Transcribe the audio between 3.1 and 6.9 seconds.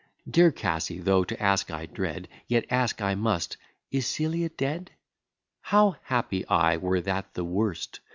must is Celia dead? How happy I,